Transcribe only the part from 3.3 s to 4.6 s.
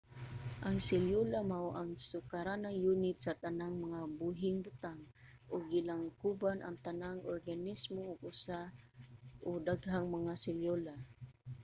tanang mga buhing